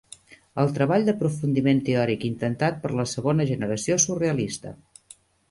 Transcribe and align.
El 0.61 0.69
treball 0.77 1.03
d'aprofundiment 1.09 1.81
teòric 1.89 2.25
intentat 2.31 2.81
per 2.87 2.91
la 3.01 3.07
segona 3.13 3.47
generació 3.53 4.01
surrealista. 4.07 4.75